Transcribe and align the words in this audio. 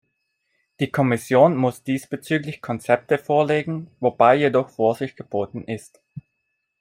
Die 0.79 0.89
Kommission 0.89 1.55
muss 1.55 1.83
diesbezüglich 1.83 2.63
Konzepte 2.63 3.19
vorlegen, 3.19 3.91
wobei 3.99 4.35
jedoch 4.35 4.69
Vorsicht 4.71 5.15
geboten 5.15 5.63
ist. 5.65 6.01